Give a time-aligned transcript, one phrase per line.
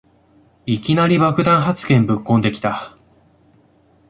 [0.65, 2.97] いきなり爆弾発言ぶっこんできた